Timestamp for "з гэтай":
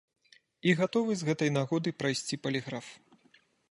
1.21-1.53